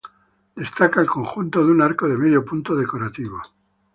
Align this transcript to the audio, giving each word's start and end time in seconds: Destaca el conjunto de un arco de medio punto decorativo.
Destaca 0.55 0.99
el 0.99 1.05
conjunto 1.07 1.63
de 1.63 1.69
un 1.73 1.79
arco 1.83 2.07
de 2.07 2.17
medio 2.17 2.43
punto 2.43 2.75
decorativo. 2.75 3.39